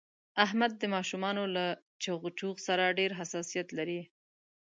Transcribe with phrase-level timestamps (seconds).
[0.45, 1.65] احمد د ماشومانو له
[2.03, 4.01] چغ چوغ سره ډېر حساسیت لري.